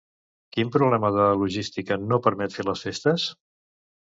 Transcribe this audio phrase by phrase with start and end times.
[0.55, 3.29] Quin problema de logística no permet fer les festes?